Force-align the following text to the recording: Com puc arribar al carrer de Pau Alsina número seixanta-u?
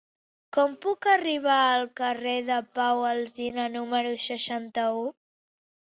Com 0.55 0.71
puc 0.85 1.07
arribar 1.11 1.59
al 1.67 1.85
carrer 2.03 2.35
de 2.49 2.59
Pau 2.81 3.05
Alsina 3.13 3.71
número 3.79 4.19
seixanta-u? 4.29 5.11